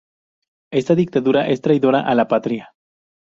[0.71, 2.73] Esta dictadura es traidora a la Patria.